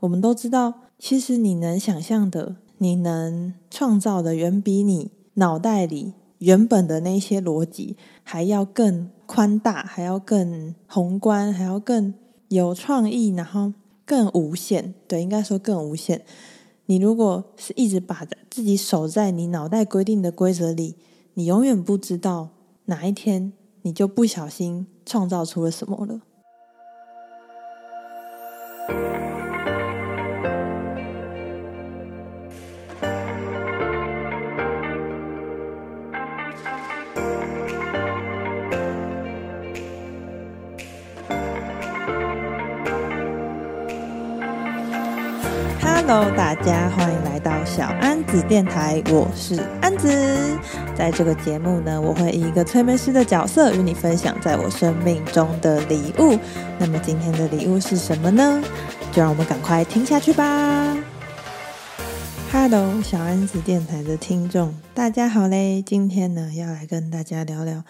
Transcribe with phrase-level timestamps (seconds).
[0.00, 12.14] 我们都知道，其实你能想象的，你能创造的，远比你脑袋里原本的那些逻辑还要更宽大，还要更宏观，还要更
[12.48, 13.74] 有创意，然后
[14.06, 14.94] 更无限。
[15.06, 16.22] 对，应该说更无限。
[16.86, 20.96] 你如果是一直把自己守在你脑袋规定的规则里，
[21.34, 22.48] 你永远不知道
[22.86, 26.22] 哪一天你就不小心创造出了什么了。
[46.12, 50.58] Hello，大家欢迎来到小安子电台，我是安子。
[50.92, 56.36] 在这个节目呢，我会以一个催眠师的角色与你分享在我生命中的礼物。
[56.80, 58.60] 那么今天的礼物是什么呢？
[59.12, 60.96] 就让我们赶快听下去吧。
[62.50, 65.80] Hello，小安子电台的听众，大家好嘞！
[65.80, 67.84] 今天呢，要来跟大家聊聊。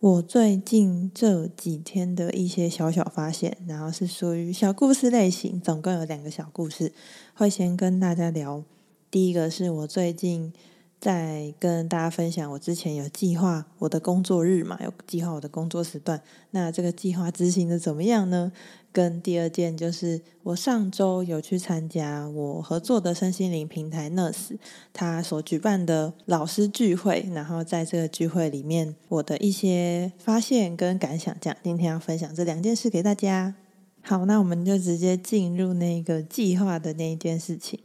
[0.00, 6.92] 我最近这几天的一些小小发现，然后是属于小故事类型，总共有两个小故事，
[7.34, 8.62] 会先跟大家聊。
[9.10, 10.52] 第一个是我最近
[11.00, 18.50] 在跟大家分享，我之前有计划我的工作日嘛，有计划我的工作时段，那这个计划执行的怎么样呢？
[18.90, 24.56] 跟第二件就是，我上周有去参加我合作的身心灵平台 Nurse
[24.92, 33.54] 他所举办的老师聚会，然后在这个聚会里面，我的一些发现跟感想，这样今天要分享这两件事给大家。
[34.00, 37.78] 好，那我们就直接进入那个计划的那一件事情。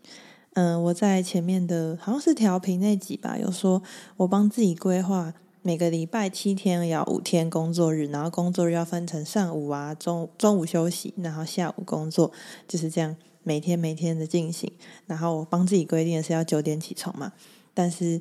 [0.54, 3.82] 嗯，我在前面的好像是调频那集吧，有说
[4.18, 5.34] 我帮自己规划。
[5.66, 12.30] 每个礼拜七天要五天工作日，然后工作日要分成上午啊、中中午休息，然后下午工作，
[12.68, 14.70] 就是这样每天每天的进行。
[15.08, 17.32] 然后我帮自己规定的是要九点起床嘛，
[17.74, 18.20] 但是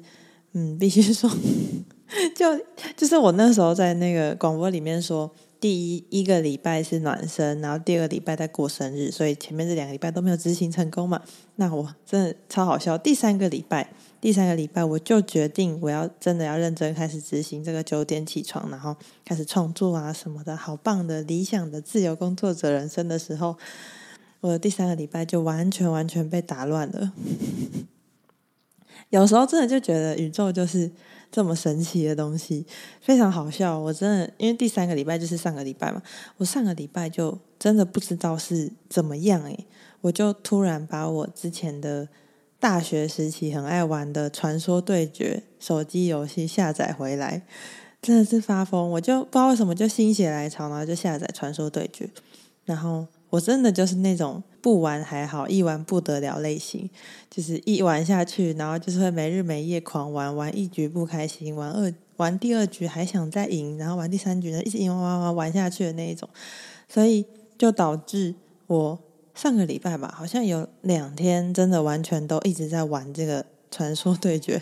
[0.52, 1.28] 嗯，必须说，
[2.36, 2.46] 就
[2.96, 5.28] 就是我那时候在那个广播里面说，
[5.62, 11.22] 第一一个礼拜是暖身，然后第二个礼拜在过生日，所以前面这两个礼拜都没有执行成功嘛。
[11.54, 13.92] 那我真的超好笑，第三个礼拜。
[14.20, 23.56] 第三个礼拜，我就决定我要真的要认真开始执行这个九点起床，然后开始创作啊什么的，好棒的理想的自由工作者人生的时候，
[24.40, 27.12] 我的第三个礼拜就完全完全被打乱了。
[29.10, 30.90] 有时候真的就觉得宇宙就是
[31.32, 32.64] 这么神奇的东西，
[33.00, 33.76] 非常好笑。
[33.76, 36.00] 我真的因为第三个礼拜就是上个礼拜嘛，
[36.36, 39.66] 我上个礼拜就真的不知道是怎么样诶，
[40.02, 42.06] 我就突然把我之前的。
[42.62, 47.42] 大学时期很爱玩的《传说对决》手机游戏下载回来，
[48.00, 48.88] 真的是发疯！
[48.88, 52.04] 我就不知道为什么就心血来潮，然后就下载《传说对决》。
[52.64, 56.90] 然后我真的就是那种不玩还好，一玩不得了类型，
[57.30, 66.28] 就是一玩下去，然后就是会没日没夜狂玩，玩一局不开心，玩二玩第二局还想再赢，然后玩第三局呢一直赢玩玩玩玩下去的那一种，
[66.86, 67.24] 所以
[67.56, 68.34] 就导致
[68.66, 68.98] 我。
[69.34, 74.60] 上个礼拜吧，好像有两天真的完全都一直在玩这个传说对决。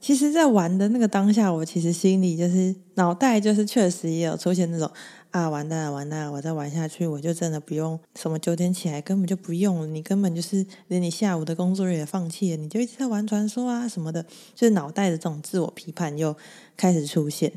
[0.00, 4.90] 其实，在玩的那个当下，我其实心里就是脑袋就是确实也有出现那种
[5.34, 14.22] 啊，完蛋了，完蛋了，我再玩下去，我就真的不用什么九点起来，根本就不用了，你根本就是连你下午的工作日也放弃了，你就一直在玩传说啊什么的，
[14.54, 16.36] 就是脑袋的这种自我批判又
[16.76, 17.52] 开始出现。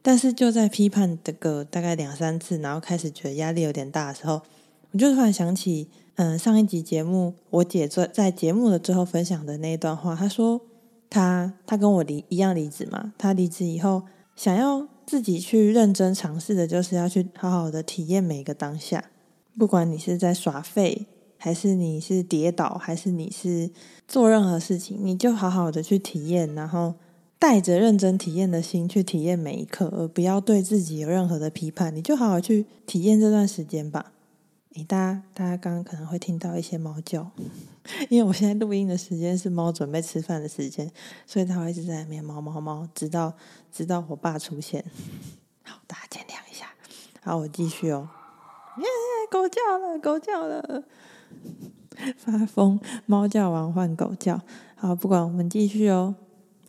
[0.00, 4.40] 但是就在批判这个大概两三次，然后开始觉得压力有点大的时候。
[4.92, 10.62] 我就突然想起，嗯，上一集节目我姐在在节目的最后分享的那一段话，她说
[11.10, 19.02] 她她跟我离一样离职嘛，她离职以后想要自己去认真尝试的，就是要去好好的体验每一个当下，
[19.56, 21.06] 不管你是在耍废，
[21.38, 23.70] 还是你是跌倒，还是你是
[24.06, 26.92] 做任何事情，你就好好的去体验，然后
[27.38, 34.12] 带着认真体验的心去体验每一刻，而不要对自己有任何的批判，你就好好去体验这段时间吧。
[34.74, 37.30] 你大家，大家刚刚可能会听到一些猫叫，
[38.10, 40.90] 因为我现在录音的时间是猫准备吃饭的时间，
[41.26, 43.32] 所以它会一直在里面猫猫猫，直到
[43.72, 44.84] 直到我爸出现。
[45.62, 46.66] 好，大家见谅一下。
[47.22, 48.08] 好，我继续哦。
[48.78, 48.84] 耶，
[49.30, 50.84] 狗叫了，狗叫了，
[52.16, 52.78] 发疯！
[53.06, 54.40] 猫叫完换狗叫。
[54.76, 56.14] 好，不管我们继续哦。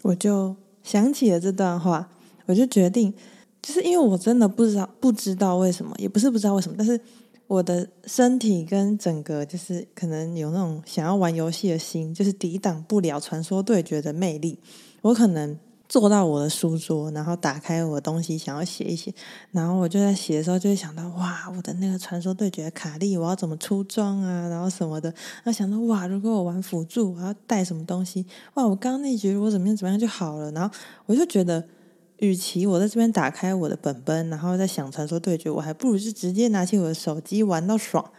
[0.04, 2.10] 我就想起了这段话，
[2.46, 3.14] 我就决定，
[3.62, 7.00] 就是因为我真的不知道，不知道为什么，也不是不知道为什么，但是。
[7.50, 14.60] 我的身体跟整个就是可能有那种想要玩游戏的心，就是抵挡不了传说对决的魅力。
[15.02, 15.58] 我可能
[15.88, 19.12] 坐到我的书桌，然后打开我的东西，想要写一写。
[19.50, 24.48] 然后我就在写的时候，就会想到哇，我的那个传说对决卡利，我要怎么出装啊？
[24.48, 25.10] 然后什么的。
[25.10, 28.24] 然后想到哇，如果我玩辅助，我要带什么东西？
[28.54, 30.52] 哇，我刚刚那局我怎么样怎么样就好了。
[30.52, 30.72] 然后
[31.08, 31.66] 我就觉得，
[32.20, 38.12] 与其我在这边打开我的本本，然后在想传说对决，我还不如就直接拿起我的手机玩到爽。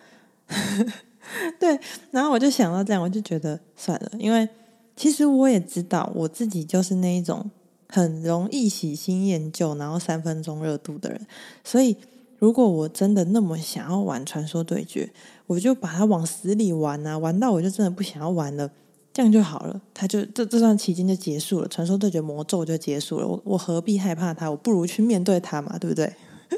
[1.58, 1.78] 对，
[2.10, 4.48] 然后我就想到这样，我就觉得算了，因为
[4.96, 7.50] 其实我也知道我自己就是那一种。
[7.92, 11.26] 很容易喜新厌旧，然后三分钟热度的人，
[11.64, 11.96] 所以
[12.38, 15.12] 如果我真的那么想要玩传说对决，
[15.48, 18.70] 我就把它往死里玩啊，玩到我就真的不想要玩了，
[19.12, 24.50] 这样就好了，他就这这段期间就结束了，传说对决魔咒就结束了，我我何必害怕他？
[24.50, 26.12] 我不如去面对他嘛，对不对？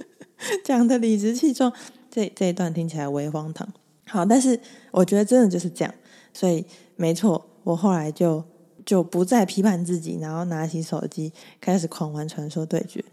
[0.64, 1.72] 讲的理直气壮，
[2.10, 3.68] 这这一段听起来微荒唐。
[4.06, 4.58] 好，但是
[4.90, 5.94] 我觉得真的就是这样，
[6.32, 6.64] 所以
[6.96, 8.44] 没错，我后来就。
[8.84, 13.04] 就不再批判自己，然后拿起手机开始狂玩传说对决，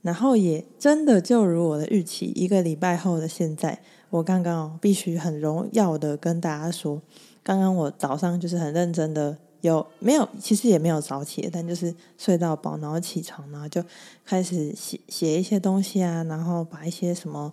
[0.00, 7.02] 然后也真的就如我的预期，一个礼拜后的现在，我刚刚必须很荣耀的跟大家说，
[7.46, 10.28] 刚刚我早上就是很认真的，有没有？
[10.40, 13.80] 其实也没有早起，但就是睡到饱，然后起床，然后就
[14.24, 17.52] 开始写写一些东西啊，然后把一些什么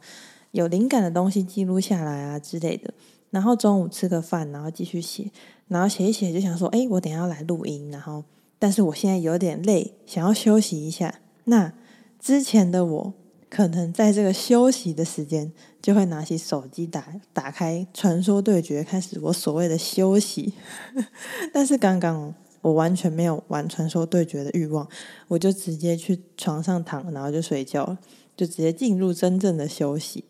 [0.49, 2.91] 有灵感的东西记录下来啊之类的，
[3.29, 5.29] 然后中午吃个饭，然后继续写。
[5.67, 8.23] 然后写一写，就想说，哎，我等下要来录音，然后，
[8.57, 11.19] 但是我现在有点累，想要休息一下。
[11.43, 11.71] 那
[12.19, 13.13] 之前的我，
[13.53, 20.53] 可能在这个休息的时间，就会拿起手机打打开《传说对决》，开始我所谓的休息。
[21.53, 24.87] 但是刚刚我完全没有玩《传说对决》的欲望，
[25.27, 27.99] 我就直接去床上躺，然后就睡觉了，
[28.35, 30.25] 就直接进入真正的休息。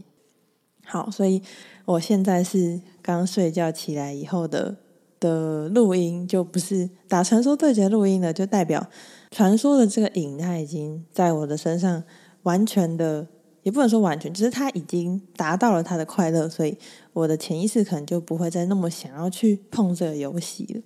[0.84, 1.42] 好，所以
[1.86, 4.76] 我现在是刚睡觉起来以后的。
[5.20, 8.86] 的录音就不是打传说对决录音了，就代表
[9.32, 12.04] 传说的这个瘾，它已经在我的身上
[12.44, 13.28] 完全的，
[13.64, 16.78] 也不能说完全，只是他已经达到了他的快乐，所以
[17.12, 20.82] 我的潜意识可能就不会再那么想要去碰这个游戏了。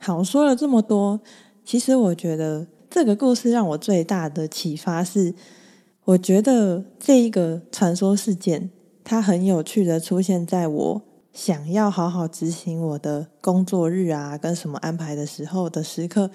[0.00, 1.20] 好，说了这么多，
[1.64, 5.34] 其实我觉得这个故事让我最大的启发是，
[6.04, 8.70] 我觉得这一个传说事件，
[9.04, 11.02] 它很有趣的出现在我。
[11.32, 16.28] 想要好好执行我的工作日啊，跟什么安排的时候的时刻，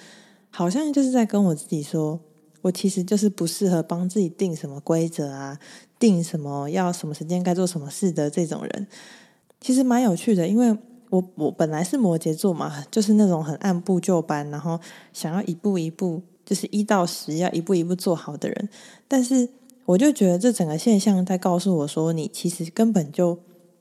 [0.49, 2.21] 好像就是在跟我自己说，
[2.65, 5.59] 我其实就是不适合帮自己定什么规则啊，
[5.99, 8.87] 定什么要什么时间该做什么事的这种人。
[9.61, 10.75] 其实蛮有趣的，因为
[11.11, 14.79] 我我本来是摩羯座嘛，就是那种很按部就班，然后
[15.13, 18.69] 想要一步一步，就是一到十要一步一步做好的人。
[19.07, 19.47] 但是
[19.85, 23.37] 我就觉得这整个现象在告诉我说，你其实根本就。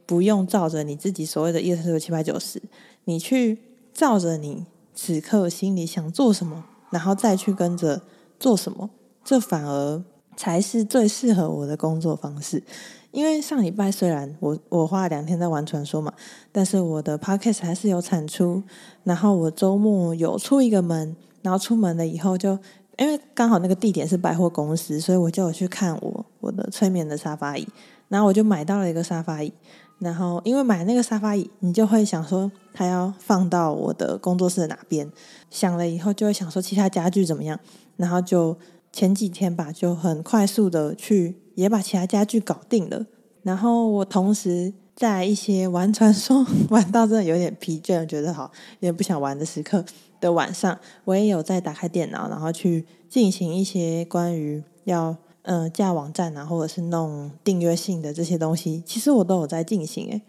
[0.06, 2.60] 不用照着你自己所谓的一二三四五七八九十，
[3.04, 3.58] 你去
[3.94, 8.02] 照着你此刻心里想做什么，然后再去跟着
[8.38, 8.90] 做什么，
[9.24, 10.02] 这反而
[10.36, 12.62] 才是最适合我的工作方式。
[13.10, 16.12] 因为上礼拜虽然我我花了两天在玩传说嘛，
[16.50, 18.62] 但是我的 podcast 还是有产出，
[19.04, 22.58] 然后我周末有出一个门，然后出门了以后就
[22.98, 27.68] 因为刚好那个地点是百货公司，所以我就有去看我我的催眠的沙发椅，
[28.08, 29.52] 然后我就买到了一个沙发椅。
[30.00, 35.08] 然后，因为买那个沙发椅，你就会想说，它要放到我的工作室的哪边？
[35.50, 37.58] 想了以后，就会想说其他家具怎么样？
[37.96, 38.56] 然后就
[38.92, 43.06] 前几天吧，就很快速的去也把其他家具搞定了。
[43.42, 48.50] 然后我同时在一些玩传说玩到真的有点疲倦，觉得好
[48.80, 49.84] 有点不想玩的时刻
[50.20, 55.16] 的晚上，我也有在打开电脑，然后去进行一些关于要。
[55.46, 60.08] 嗯，架网站啊，或者是弄订阅性的这些东西，其实我都有在进行。
[60.08, 60.22] 诶，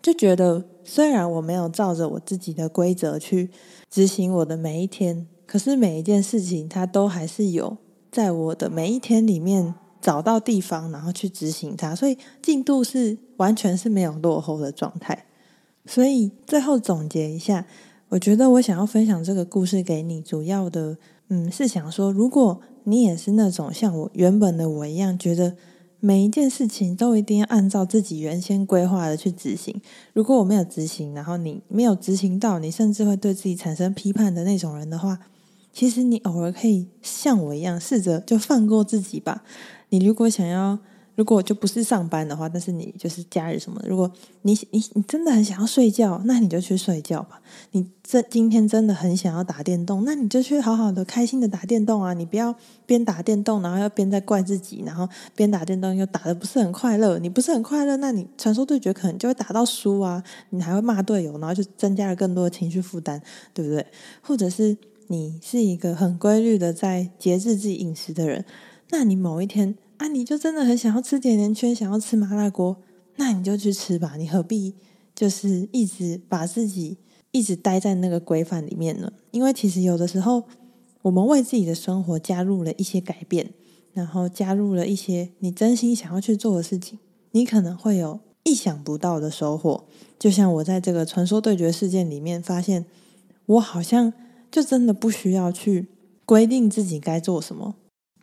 [0.00, 3.50] 就觉得虽然我没有照着我自己的规则去
[3.90, 7.76] 执行我的每一天，可是每一件事情它都还是有
[8.10, 15.26] 在我的每一天里面找到地方，然后去执行它，所以进度是完全是没有落后的状态。
[15.86, 17.66] 所以最后总结一下，
[18.08, 20.98] 我觉得我想要分享这个故事给你，主要的
[21.28, 22.60] 嗯是想说，如果。
[22.86, 25.56] 你也是那种像我原本的我一样，觉得
[26.00, 29.80] 每一件事情都一定要按照自己原先规划的去执行。
[30.12, 35.18] 如果我没有执行，然后你没有执行到，你甚至会对自己产生批判的那种人的话，
[35.74, 39.42] 其实你偶尔可以像我一样，试着就放过自己吧。
[39.90, 40.78] 你如果想要。
[41.16, 44.10] 如果就不是上班的话，但是你就是假日什么的，如果
[44.42, 47.40] 你你你真的很想要睡觉，那你就去睡觉吧。
[47.70, 52.12] 你这今天真的很想要打电动，那你就去好好的开心的打电动啊！
[52.14, 52.52] 你不要
[52.84, 57.16] 边打电动，然后又边在怪自己，然后边打电动又打得不是很快乐。
[57.20, 60.20] 你不是很快乐，那你传说对决可能就会打到输啊！
[60.50, 63.86] 你还会骂队友，然后就增加了更多的情绪负担，对不对？
[64.20, 64.76] 或者是
[65.08, 68.44] 你是一个很规律的在节制自己饮食的人，
[68.90, 72.76] 那你某一天啊，你就真的很想要吃甜甜圈，想要吃麻辣锅，
[73.16, 74.74] 那你就去吃吧，你何必
[75.14, 76.98] 就是一直把自己
[77.30, 79.12] 一直待在那个规范里面呢？
[79.30, 80.44] 因为其实有的时候，
[81.02, 83.52] 我们为自己的生活加入了一些改变，
[83.92, 86.98] 然后加入了一些你真心想要去做的事情，
[87.32, 89.84] 你可能会有意想不到的收获。
[90.18, 92.86] 就像我在这个传说对决事件里面发现，
[93.46, 94.12] 我好像
[94.54, 95.88] 就真的不需要去
[96.24, 97.74] 规定自己该做什么，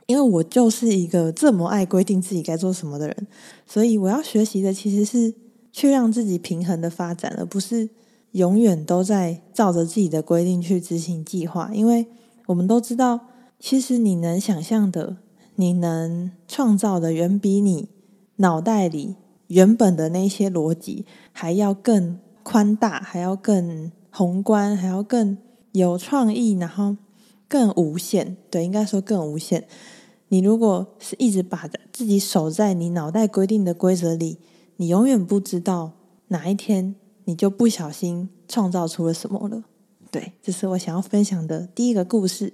[0.06, 3.28] 因为我就是一个这么爱规定自己该做什么的人，
[3.68, 5.36] 所以我要学习的其实是
[5.74, 7.90] 去让自己平衡的发展，而不是
[8.32, 11.70] 永远都在照着自己的规定去执行计划。
[11.74, 12.08] 因为
[12.46, 13.20] 我们都知道，
[13.60, 15.18] 其实你能想象的、
[15.56, 17.90] 你能创造的，远比你
[18.38, 19.18] 脑袋里。
[19.48, 25.38] 原本的那些逻辑还要更宽大，还要更宏观，还要更
[25.72, 26.98] 有创意，然后
[27.48, 28.38] 更无限。
[28.50, 29.68] 对，应该说更无限。
[30.30, 34.40] 你如果是一直把自己守在你脑袋规定的规则里，
[34.78, 35.92] 你永远不知道
[36.30, 39.64] 哪一天你就不小心创造出了什么了。
[40.10, 42.54] 对，这是我想要分享的第一个故事。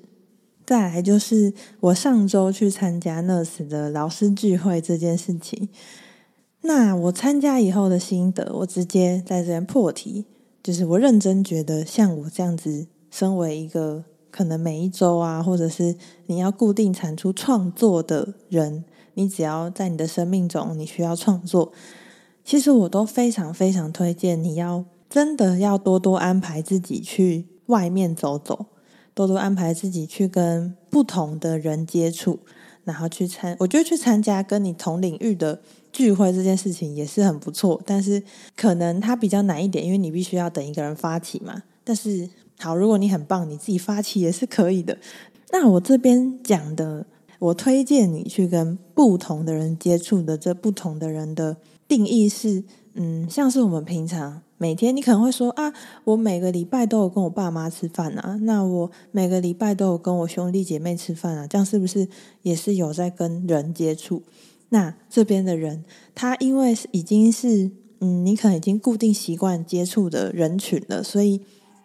[0.65, 5.69] 再来就是我上周去参加 Nurse 的老师聚会这件事情。
[6.61, 10.25] 那我参加以后的心得，我直接在这边破题，
[10.61, 15.95] 就是我认真觉得，像我这样子，身为一个可能每一周啊，或者是
[16.27, 18.83] 你要固定产出创作的人，
[19.13, 21.71] 你只要在你的生命中你需要创作，
[22.43, 28.67] 其实我都非常非常推荐你要真的要多多安排自己去外面走走，
[29.13, 32.39] 多多安排自己去跟不同的人接触，
[32.83, 35.61] 然后去参，我觉得去参加跟你同领域的。
[35.89, 38.21] 聚会这件事情也是很不错，但是
[38.55, 41.63] 可能它比较难一点，因为你必须要等一个人发起嘛。
[41.83, 44.97] 但是好，如果你很棒，你自己发起也是可以的。
[45.51, 47.05] 那我这边讲的，
[47.39, 52.63] 我推荐你去跟不同的人接触的，这不同的人的定义是，
[52.95, 55.71] 嗯，像是我们平常每天，你可能会说啊，
[56.03, 62.07] 我每个礼拜都有跟我爸妈吃饭啊，那我每个礼拜都有跟我兄弟姐妹吃饭啊，这样是不是
[62.41, 64.23] 也是有在跟人接触？
[64.69, 71.39] 那这边的人，他因为已经是嗯，你可能已经固定习惯接触的人群了，所以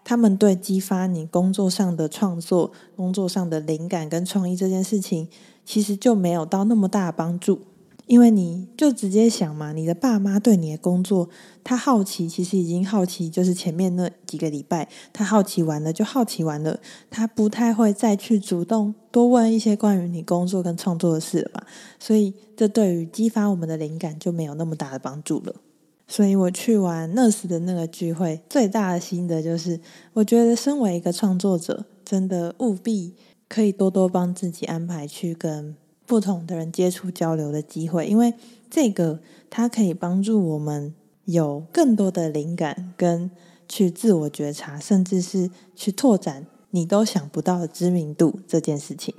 [0.04, 5.28] 他们对激发你工作上的创作、工作上的灵感跟创意这件事情，
[5.64, 7.60] 其实就没有到那么大的帮助。
[8.06, 11.30] 因为你就直接想嘛，你的爸妈对你的工作，
[11.62, 21.66] 他好奇，其实已经好奇，就是前面那几个礼拜，他好奇完了就好奇完了，他不太会再去主动多问一些关于你工作跟创作的事了吧？
[22.00, 25.54] 所以这对于激发我们的灵感就没有那么大的帮助了。
[26.06, 29.80] 所以我去完 Nurse 的那个聚会，最大的心得就是，
[30.12, 33.14] 我觉得身为一个创作者，真的务必
[33.48, 35.74] 可以多多帮自己安排去跟。
[36.04, 38.34] 不同的人接触交流的机会，因为
[38.68, 40.92] 这个它可以帮助我们
[41.24, 43.30] 有更多的灵感，跟
[43.66, 49.14] 去自我觉察，甚至是去拓展你都想不到的知名度这件事情。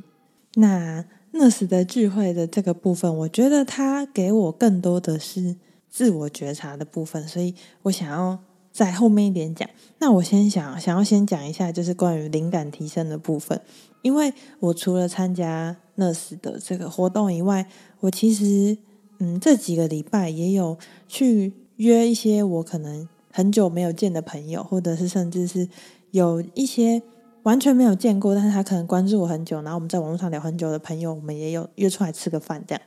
[0.56, 5.56] 那 Nurse 的聚会的这个部分，我觉得它给我更多的是
[5.94, 8.40] 自我觉察的部分，所以我想要
[8.72, 9.70] 在后面一点讲。
[10.00, 13.62] 那我先想想要先讲一下，就是关于灵感提升的部分。
[14.02, 17.70] 因为我除了参加 Nurse 的这个活动以外，
[18.00, 18.76] 我其实
[19.20, 25.70] 嗯这几个礼拜也有去约一些我可能很久没有见的朋友，或者是甚至是
[26.10, 27.04] 有一些
[27.44, 32.82] 完全没有见过，但是他可能关注我很久，然后我们在网络上聊很久的朋友，我们也有约出来吃个饭这样。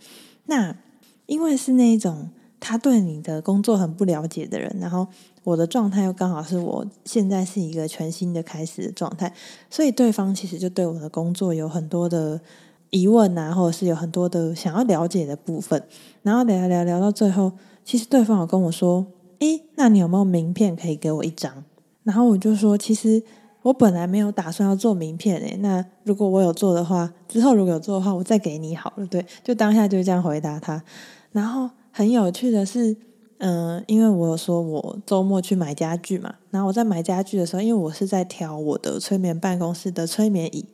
[0.46, 0.76] 那
[1.26, 5.06] 因为是那一种他对你的工作很不了解的人，然后。
[5.46, 9.32] 我的状态又刚好是我现在是一个全新的开始的状态，
[9.70, 12.40] 所以对方其实就对我的工作有很多的
[12.90, 15.80] 疑问啊，或者是有很多的想要了解的部分。
[16.22, 17.52] 然后聊聊聊到最后，
[17.84, 19.06] 其实对方有跟我说
[19.38, 21.62] ：“诶，那你有没有名片可以给我一张？”
[22.02, 23.22] 然后我就说：“其实
[23.62, 30.82] 我本来没有打算要做名片诶，那如果我有做的话，之后如果有做的话，我再给你好了。”对，就当下就这样回答他。
[31.30, 32.98] 然后很有趣的是。
[33.38, 40.64] 嗯，因为我说我周末去买家具嘛，然后我在买家具的时候，因为我是在挑我的催眠办公室的催眠椅，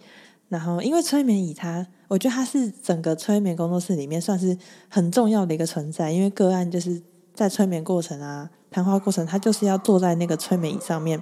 [0.49, 4.57] 然后因为催眠椅它，我觉得它是整个催眠工作室里面算是
[4.89, 7.03] 很重要的一个存在，因为个案就是
[7.35, 11.21] 在催眠过程啊、谈话过程，他就是要坐在那个催眠椅上面。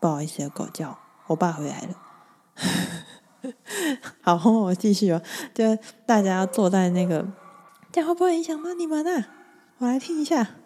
[0.00, 3.52] 不好意思，有狗叫，我爸回来了。
[4.20, 5.22] 好，我继续哦，
[5.54, 7.24] 就大家坐在那个，
[7.92, 9.28] 这样会不会影响到你们啊？
[9.76, 10.56] 我来听一下。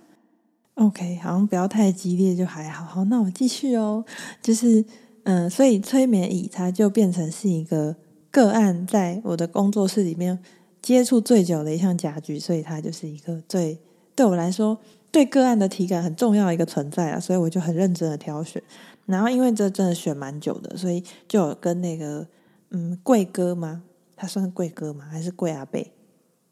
[0.75, 2.85] OK，好像不要太激烈就还好。
[2.85, 4.05] 好，那我继续哦。
[4.41, 4.85] 就是，
[5.25, 7.97] 嗯，所以催眠椅它就变成是一个
[8.31, 10.39] 个案，在我的工作室里面
[10.81, 13.81] 接触最久的一项家具，所以它就是一个最
[14.15, 14.79] 对我来说
[15.11, 18.63] 对个案的体感很重要一个存在啊，所以我就很认真的挑选。
[19.07, 22.25] 然后因为这真的选蛮久的，所以就有跟那个
[22.71, 23.83] 嗯贵哥吗？
[24.15, 25.07] 他算是贵哥吗？
[25.11, 25.81] 还是贵阿伯？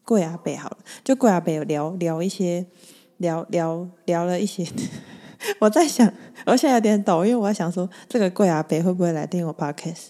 [0.05, 2.65] 贵阿伯好了，就贵阿伯聊聊一些，
[3.17, 4.65] 聊聊聊了一些。
[5.59, 6.11] 我在想，
[6.45, 10.07] 我现在有点抖，因为我在想说，这个贵阿伯会不会来听我 podcast？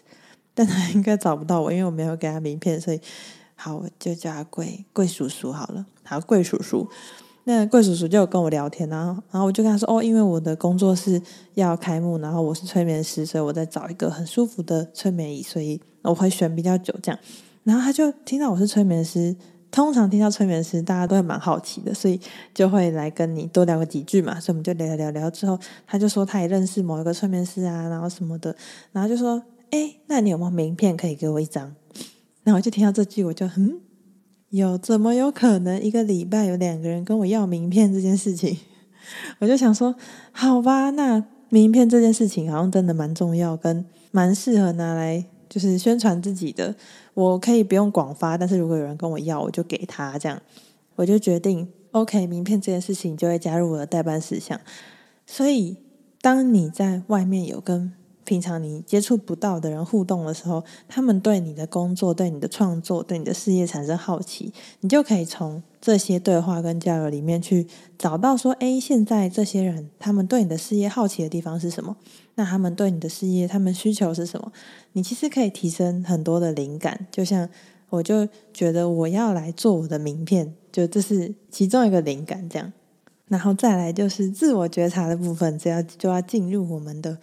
[0.54, 3.02] 但他应该找不到我，因为我没有给他名片，所以
[3.56, 5.86] 好，我就叫他贵贵叔叔好了。
[6.04, 6.88] 好，贵叔叔，
[7.46, 11.22] 那贵叔叔就有跟我聊天，然后，然后我就跟他说，哦，因为我的工作室
[11.56, 17.20] 要开幕，然后我是催眠师，所以我在找一个很舒服的催眠椅，所以我会选比较久这样。
[17.64, 19.36] 然后他就听到我是催眠师，
[19.76, 22.18] 通常听到催眠师，大家都会蛮好奇的，所以
[22.54, 24.40] 就会来跟你多聊个几句嘛。
[24.40, 28.56] 所以我们就聊聊聊聊之后，他就说他也认识某一个催眠师啊，然后什么的，
[28.94, 31.76] 然后就说：“哎，那你有没有名片可以给我一张？”
[32.46, 33.82] 然后就听到这句，我就嗯，
[34.52, 38.58] 有怎么有可能一个礼拜有两个人跟我要名片这件事情？
[39.40, 39.94] 我就想说，
[40.32, 45.26] 好吧，那名片这件事情好像真的蛮重要，跟蛮适合拿来。
[45.56, 46.76] 就是宣传自己的，
[47.14, 50.42] 我可以不用广发，但是如果有人跟我要，我就给他这样，
[50.98, 54.60] 我就决定 OK，名片这件事情就会加入我的代办事项。
[55.26, 55.78] 所以，
[56.20, 57.94] 当你在外面有跟
[58.26, 67.66] 平常你接触不到的人互动的时候，他们对你的工作、对你的创作、对你的事业产生好奇，你就可以从这些对话跟交流里面去
[67.98, 71.96] 找到说，诶，现在这些人他们对你的事业好奇的地方是什么？
[72.36, 74.52] 那他们对你的事业，他们需求是什么？
[74.94, 77.08] 你其实可以提升很多的灵感。
[77.12, 77.50] 就像
[77.90, 82.72] 我就觉得我要来做我的名片，就这是其中一个灵感这样。
[83.28, 87.18] 然后再来就是自我觉察的部分，这要就要进入我们的。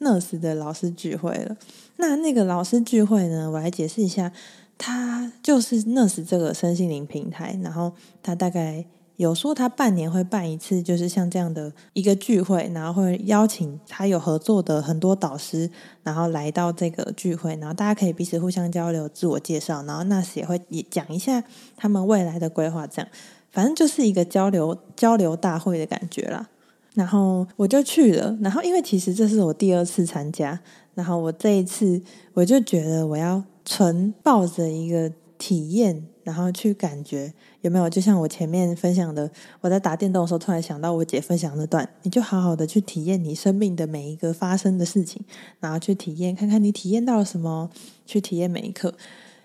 [0.00, 1.56] Nurse 的老师聚会了，
[1.96, 3.50] 那那个老师聚会呢？
[3.50, 4.30] 我来解释一下，
[4.78, 8.84] 他就是 Nurse 这个身心灵平台，然后他大概
[9.18, 15.68] 有说他半年会办一次，就是像这样的一个聚会，然后会邀请他有合作的很多导师，
[16.04, 21.42] 然后来到这个聚会，然后大家可以彼此互相交流、自我介绍，然后 Nurse 也会也讲一下
[21.76, 23.10] 他们未来的规划，这样
[23.50, 26.48] 反正就是一个交流交流大会的感觉啦。
[26.94, 30.58] 然后我就去了，然后因为其实这是我第二次参加，
[30.94, 32.00] 然后我这一次
[32.34, 39.30] 我就觉得我要纯抱着一个体验，然后去感觉有没有，就像我前面分享的，
[39.62, 45.24] 我在打电动的时候突然想到我姐分享那段，你就好好的去体验你生命的每一个发生的事情，
[45.58, 47.70] 然后去体验看看你体验到了什么，
[48.04, 48.92] 去体验每一刻。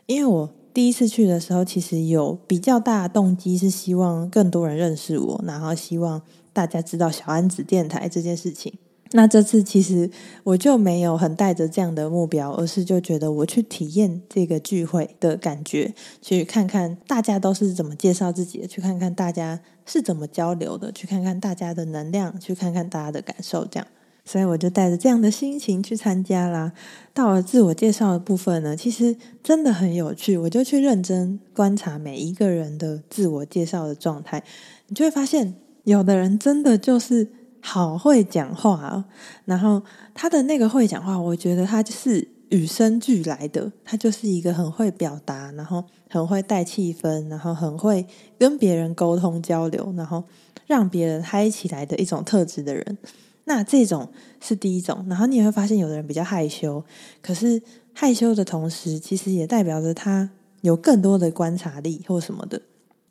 [0.08, 6.22] 因为我第一次去的时候，其实有比较大的动机是希望更多人认识我，然后希望。
[6.56, 8.78] 大家知道小安子电台这件事情，
[9.15, 10.10] 那这次其实
[10.43, 23.88] 我就没有很带着这样的目标，而是就觉得我去体验这个聚会的感觉，去看看大家都是怎么介绍自己的，去看看大家是怎么交流的，去看看大家的能量，去看看大家的感受，这样，
[24.26, 26.73] 所以我就带着这样的心情去参加啦。
[27.13, 34.43] 到了自我介绍的部分呢，其实真的很有趣，我就去认真观察每一个人的自我介绍的状态，
[34.88, 35.54] 你就会发现。
[35.86, 37.28] 有的人真的就是
[37.65, 39.06] 好会讲话哦，
[39.45, 39.82] 然后
[40.13, 48.06] 他的那个会讲话，我觉得他就是与生俱来的，他就是一个很会表达，然后很会带气氛，然后很会
[48.38, 50.26] 跟别人沟通交流，然后
[50.67, 52.97] 让别人嗨起来的一种特质的人。
[53.45, 54.10] 那这种
[54.41, 56.84] 是第一种，然后你也会发现有的人比较害羞，
[57.21, 57.62] 可是
[57.93, 60.30] 害羞的同时，其实也代表着他
[60.62, 62.62] 有更多的观察力或什么的。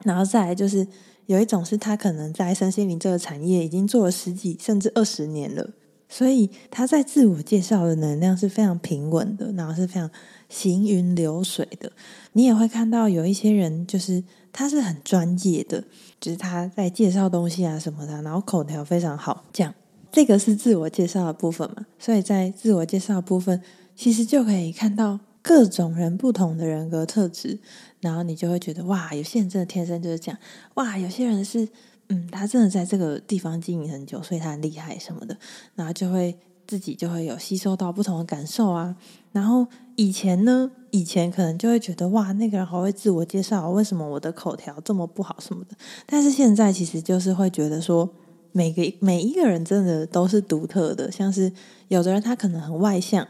[0.05, 0.87] 然后再来就是。
[1.27, 5.71] 有一种是他可能在身心灵这个产业已经做了十几甚至二十年了，
[6.09, 10.11] 所以他在自我介绍的能量是非常平稳的，然后是非常
[10.49, 11.91] 行云流水的。
[12.33, 15.83] 你也会看到有一些人，就是他是很专业的，
[16.21, 19.45] 就是他在介绍东西啊什么的，然后口条非常好。
[19.53, 19.73] 这样，
[20.11, 21.87] 这个是自我介绍的部分嘛？
[22.01, 23.63] 所以在自我介绍的部分，
[23.95, 27.59] 其实就可以看到各种人不同的人格特质。
[28.01, 30.41] 然后你就会觉得哇，有些人真的天生就是这样
[30.75, 31.69] 哇，有些人是
[32.09, 35.37] 嗯，他真的在这个地方经营很久，所以他很厉害什么的。
[35.77, 38.97] 然后就会自己就会有吸收到不同的感受啊。
[39.31, 45.77] 然后以前呢，以前可能就会觉得哇，那个人好会自我介绍，为什么我的口条这么不好什么的。
[46.05, 48.11] 但是现在其实就是会觉得说，
[48.51, 51.11] 每个每一个人真的都是独特的。
[51.11, 51.53] 像是
[51.87, 53.27] 有的人他可能很外向，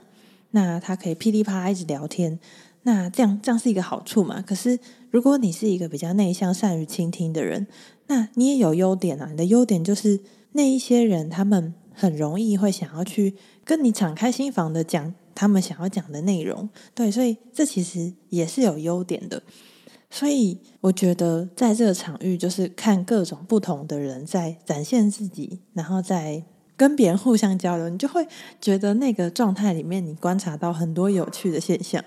[0.53, 2.39] 那他可以噼里啪啦一直聊天。
[2.85, 4.41] 那这样这样是一个好处嘛？
[4.43, 4.79] 可是
[5.11, 7.67] 如果你是一个比较内向、善于倾听的人，
[8.09, 9.29] 那你也有优点啊。
[9.31, 10.21] 你的优点就是
[10.53, 13.35] 那一些人，他们很容易会想要去
[13.65, 16.69] 跟你敞开心房的讲他们想要讲的内容。
[16.95, 19.43] 对，所以这其实也是有优点的。
[20.11, 26.43] 所以我觉得在这个场域，就是看各种不同的人在展现自己，然后在
[26.83, 28.27] 跟别人互相交流，你就会
[28.61, 32.05] 觉得那个状态里面，你观察到很多有趣的现象。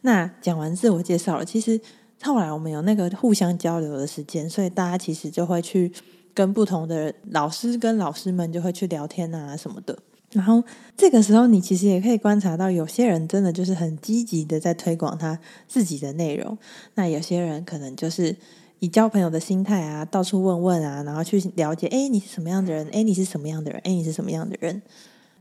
[0.00, 1.78] 那讲完自我介绍了，其实
[2.22, 5.92] 后来我们有那个互相交流的时间，所以大家其实就会去
[6.32, 9.94] 跟不同的老师跟老师们就会去聊天啊什么的。
[10.32, 10.64] 然后
[10.96, 16.56] 这个时候，你其实也可以观察到，有些人真的就是很积极的在推广他自己的内容。
[16.94, 18.34] 那有些人可能就是
[18.78, 22.86] 以交朋友的心态啊，到处问问啊，然后去了解，哎，你是什么样的人？
[22.92, 23.80] 哎，你是什么样的人？
[23.84, 24.82] 哎，你是什么样的人？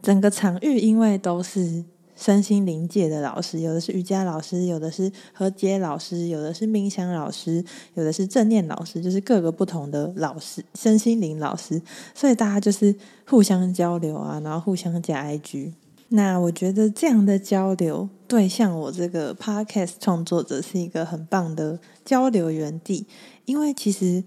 [0.01, 1.83] 整个场域因为都是。
[2.15, 7.65] 身心灵界的老师，有的是瑜伽老师，有的是和解老师，有的是冥想老师，
[7.95, 11.81] 有的是正念老师，就是各个不同的老师，身心灵老师。
[12.13, 12.95] 所以大家就是
[13.27, 15.71] 互相交流啊，然后互相加 IG。
[16.15, 23.05] 那我觉得这样的交流，对像我这个 Podcast 创作者是一个很棒的交流园地，
[23.45, 24.23] 因为其实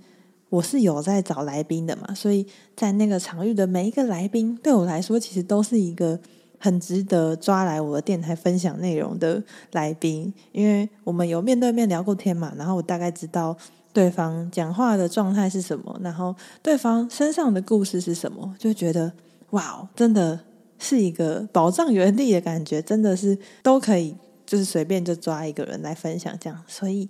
[0.51, 2.47] 我是有在找来宾的嘛，所以
[2.77, 6.19] 在那个场域的每一个来宾，对我来说其实都是一个。
[6.59, 9.41] 很值得抓来我的电台分享内容的
[9.73, 13.55] 来宾，因为我们有面对面聊过天嘛，然后我大概知道
[13.93, 19.13] 对方讲话的状态是什么，然后对方身上的故事是什么，就觉得
[19.51, 20.41] 哇，真的
[20.79, 27.09] 是一个宝藏园地的感觉，真的是都可以，就是随便就抓一个人来分享这样，所以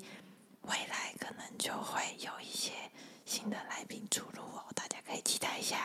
[0.63, 2.73] 未来可能就会有一些
[3.25, 5.77] 新的来宾出炉哦，大家可以期待一下。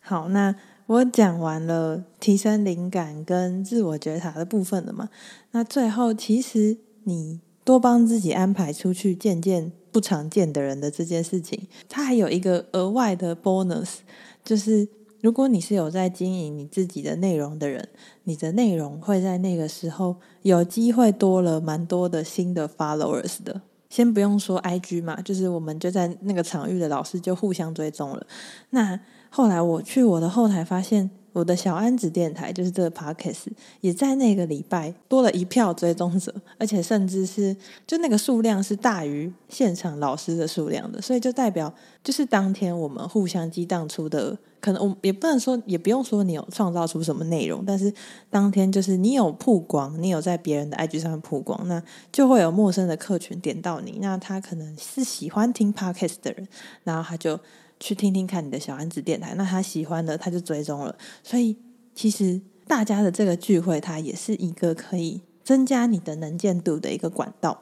[0.00, 0.54] 好，那。
[0.86, 5.08] 我讲完了提升灵感跟自我觉察的部分了嘛？
[5.52, 14.00] 那最后，其实你多帮自己安排出去见见不常见的人的这件事情，它还有一个额外的 bonus，
[14.44, 14.86] 就是
[15.24, 17.88] 如果你是有在经营你自己的内容的人，
[18.24, 23.62] 你的内容会在那个时候有机会多了蛮多的新的 followers 的。
[23.88, 28.26] 先不用说 IG 嘛，就是我们就在那个场域的老师就互相追踪了。
[28.68, 33.46] 那后来我去我的后台发现，我的小安子电台就是这个 Podcast
[33.80, 37.56] 也在那个礼拜多了一票追踪者，而且甚至是
[37.86, 47.92] 就那个数量是大于现场老师的数量的，所以就代表就是当天我们互相激荡出的，可能我也不能说，也不用说你有创造出什么内容，但是
[48.30, 56.48] 当天就是你有曝光，你有在别人的 IG 上面曝光，那就会有陌生的客群点到你，那他可能是喜欢听 Podcast 的人，
[56.84, 57.38] 然后他就。
[57.80, 60.96] 去听听看你的小安子电台，那他喜欢的他就追踪了。
[61.24, 61.54] 所以
[61.92, 67.60] 其实大家的这个聚会，它也是一个可以增加你的能见度的一个管道。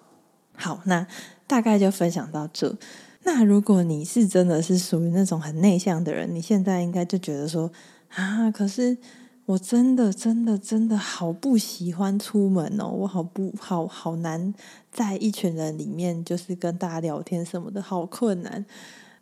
[0.54, 1.06] 好，那
[1.46, 2.76] 大概就分享到这。
[3.24, 7.70] 那如果你是真的是属于那种很内向的人，你现在应该就觉得说
[8.08, 8.98] 啊，可是
[9.46, 14.52] 我真的真的真的好不喜欢出门哦，我好不好好难
[14.90, 18.64] 在一群人里面就是跟大家聊天什么的，好困难。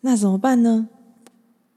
[0.01, 0.89] 那怎么办呢？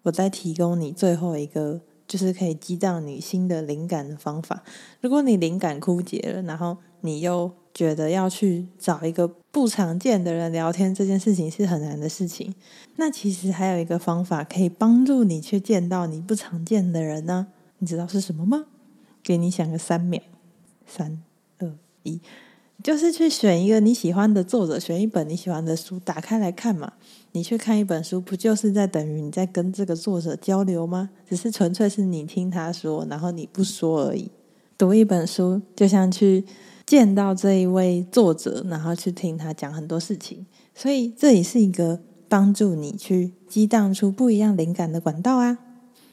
[0.03, 4.63] 我再提供你最后一个，就是可以激荡你新的灵感的方法。
[5.01, 12.53] 如果你灵感枯竭了，然后你又觉得要去找一个不常见的人聊天，这件事情是很难的事情。
[12.97, 17.47] 那其实还有一个方法可以帮助你去见到你不常见的人呢？
[17.79, 18.65] 你知道是什么吗？
[19.23, 20.21] 给你想个三秒，
[20.85, 21.21] 三、
[21.59, 22.19] 二、一。
[22.83, 26.93] 就是去选一个你喜欢的作者，选一本你喜欢的书，打开来看嘛。
[27.31, 31.09] 你去看一本书，不就是在等于你在跟这个作者交流吗？
[31.27, 34.29] 只是纯粹是你听他说，然后你不说而已。
[34.77, 36.43] 读一本书，就像去
[36.85, 40.45] 见到这一位作者，然后去听他讲很多事情。
[40.75, 45.57] 所以这也是一个帮助你去激荡出不一样灵感的管道啊。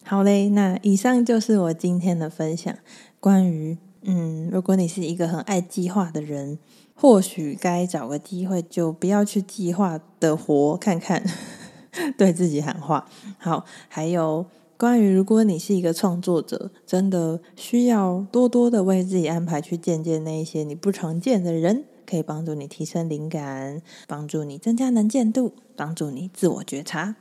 [0.02, 2.74] 好嘞，那以上就是我今天的分享，
[3.18, 3.78] 关于。
[4.02, 6.58] 嗯，如果你是一个很爱计划的人，
[6.94, 11.22] 或许该找个机会，就不要去计划的活看看，
[12.16, 13.06] 对自己喊话。
[13.36, 14.46] 好，还有
[14.80, 27.16] 关于如果你是一个创作者，真的需要多多的为自己安排去见见那一些你不常见的人，可以帮助你提升灵感，帮助你增加能见度，帮助你自我觉察。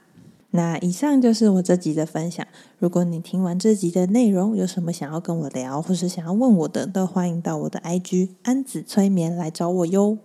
[0.52, 2.48] 那以上就是我这集的分享。
[2.78, 10.18] 如果你听完这集的内容，有什么想要跟我聊，或是想要问我的，都欢迎到我的 IG 安子催眠来找我哟。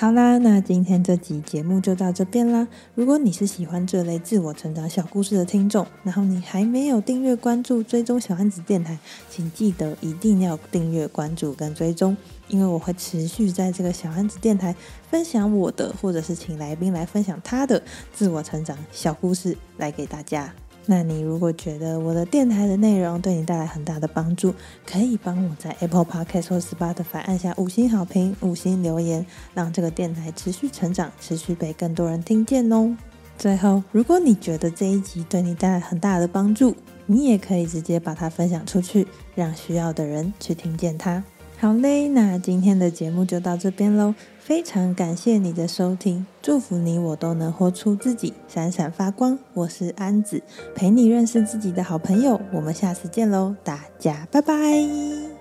[0.00, 2.68] 好啦，那今天这集节目就到这边啦。
[2.94, 8.96] 如果你是喜欢这类自我成长小故事的听众，然后你还没有订阅关注追踪小安子电台，
[9.28, 14.72] 请记得一定要订阅关注跟追踪，因为我会持续在这个小安子电台
[15.10, 17.82] 分享我的，或者是请来宾来分享他的
[18.12, 20.54] 自我成长小故事来给大家。
[20.90, 24.54] 那你如果觉得我的电台的内容对你带来很大的帮助，
[24.86, 32.96] 可以帮我在 Apple Podcast 或 Spotify 按下五星好评、五星留言，让这个电台持续成长，持续被更多人听见哦。
[33.36, 36.74] 最后，如果你觉得这一集对你带来很大的帮助，
[37.04, 41.22] 你也可以直接把它分享出去，让需要的人去听见它。
[41.58, 44.14] 好嘞，那今天的节目就到这边喽。
[44.48, 49.38] 非常感谢你的收听，祝福你我都能活出自己，闪闪发光。
[49.52, 50.42] 我是安子，
[50.74, 52.40] 陪你认识自己的好朋友。
[52.50, 55.36] 我们下次见喽，大家拜拜。